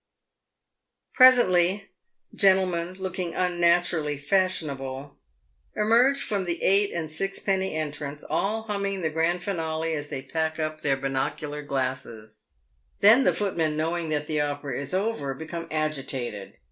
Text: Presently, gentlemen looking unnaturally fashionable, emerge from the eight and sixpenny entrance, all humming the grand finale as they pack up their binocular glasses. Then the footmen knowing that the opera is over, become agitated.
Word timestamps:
Presently, 1.13 1.89
gentlemen 2.33 2.95
looking 2.95 3.35
unnaturally 3.35 4.17
fashionable, 4.17 5.15
emerge 5.75 6.19
from 6.19 6.45
the 6.45 6.59
eight 6.63 6.91
and 6.91 7.07
sixpenny 7.07 7.75
entrance, 7.75 8.23
all 8.27 8.63
humming 8.63 9.03
the 9.03 9.11
grand 9.11 9.43
finale 9.43 9.93
as 9.93 10.07
they 10.07 10.23
pack 10.23 10.57
up 10.57 10.81
their 10.81 10.97
binocular 10.97 11.61
glasses. 11.61 12.47
Then 13.01 13.25
the 13.25 13.31
footmen 13.33 13.77
knowing 13.77 14.09
that 14.09 14.25
the 14.25 14.41
opera 14.41 14.79
is 14.81 14.95
over, 14.95 15.35
become 15.35 15.67
agitated. 15.69 16.57